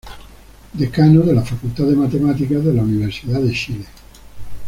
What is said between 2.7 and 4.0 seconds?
la Universidad de Chile.